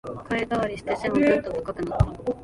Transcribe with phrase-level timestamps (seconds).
[0.29, 2.33] 声変わりして背もぐんと高くなった